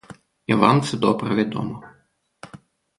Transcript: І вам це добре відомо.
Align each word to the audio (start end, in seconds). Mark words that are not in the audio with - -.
І 0.45 0.53
вам 0.55 0.81
це 0.81 0.97
добре 0.97 1.35
відомо. 1.35 1.83